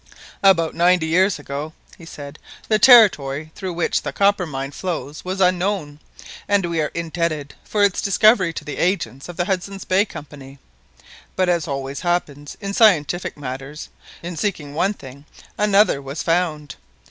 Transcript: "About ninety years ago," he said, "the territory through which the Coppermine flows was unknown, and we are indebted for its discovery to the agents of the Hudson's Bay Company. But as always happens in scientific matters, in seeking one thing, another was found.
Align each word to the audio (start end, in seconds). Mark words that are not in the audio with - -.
"About 0.41 0.73
ninety 0.73 1.05
years 1.05 1.37
ago," 1.37 1.73
he 1.95 2.05
said, 2.07 2.39
"the 2.67 2.79
territory 2.79 3.51
through 3.53 3.73
which 3.73 4.01
the 4.01 4.11
Coppermine 4.11 4.71
flows 4.71 5.23
was 5.23 5.39
unknown, 5.39 5.99
and 6.47 6.65
we 6.65 6.81
are 6.81 6.89
indebted 6.95 7.53
for 7.63 7.83
its 7.83 8.01
discovery 8.01 8.51
to 8.51 8.65
the 8.65 8.77
agents 8.77 9.29
of 9.29 9.37
the 9.37 9.45
Hudson's 9.45 9.85
Bay 9.85 10.03
Company. 10.05 10.57
But 11.35 11.49
as 11.49 11.67
always 11.67 11.99
happens 11.99 12.57
in 12.59 12.73
scientific 12.73 13.37
matters, 13.37 13.89
in 14.23 14.37
seeking 14.37 14.73
one 14.73 14.95
thing, 14.95 15.25
another 15.59 16.01
was 16.01 16.23
found. 16.23 16.77